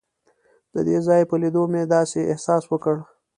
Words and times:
د 0.73 0.75
دې 0.87 0.97
ځای 1.07 1.21
په 1.29 1.35
لیدو 1.41 1.63
مې 1.71 1.81
داسې 1.95 2.19
احساس 2.31 2.63
وکړ. 2.67 2.95